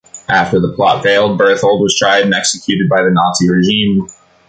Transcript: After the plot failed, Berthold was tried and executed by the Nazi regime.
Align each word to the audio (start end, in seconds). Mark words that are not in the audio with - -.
After 0.29 0.59
the 0.59 0.73
plot 0.73 1.03
failed, 1.03 1.37
Berthold 1.37 1.79
was 1.79 1.95
tried 1.95 2.23
and 2.23 2.33
executed 2.33 2.89
by 2.89 3.03
the 3.03 3.11
Nazi 3.11 3.47
regime. 3.47 4.09